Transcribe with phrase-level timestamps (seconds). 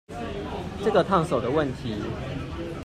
[0.83, 1.93] 這個燙手的問題